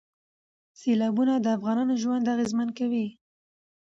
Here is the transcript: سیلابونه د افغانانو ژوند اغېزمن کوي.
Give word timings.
سیلابونه 0.79 1.33
د 1.39 1.47
افغانانو 1.57 1.93
ژوند 2.03 2.31
اغېزمن 2.35 2.69
کوي. 2.79 3.07